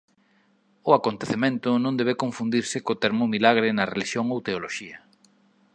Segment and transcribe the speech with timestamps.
[0.89, 4.97] O acontecemento non debe confundirse co termo milagre na relixión ou teoloxía.